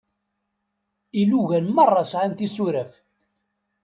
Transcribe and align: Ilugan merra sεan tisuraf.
Ilugan 1.23 1.67
merra 1.75 2.03
sεan 2.13 2.31
tisuraf. 2.39 2.91